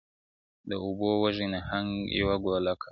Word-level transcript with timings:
د 0.69 0.71
اوبو 0.85 1.09
وږي 1.21 1.45
نهنگ 1.53 1.91
یوه 2.19 2.35
گوله 2.43 2.73
کړ- 2.75 2.79